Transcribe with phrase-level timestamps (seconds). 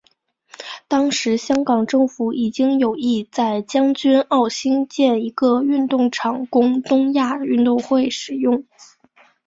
[0.87, 8.65] 当时香港政府已经有意在将军澳兴建一个运动场供东亚运动会使用。